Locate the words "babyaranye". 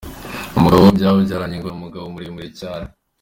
0.85-1.55